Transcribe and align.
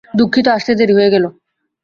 দুঃখিত, 0.09 0.45
আসতে 0.47 0.71
দেরি 0.75 0.93
হয়ে 0.93 1.09
গেলো। 1.09 1.29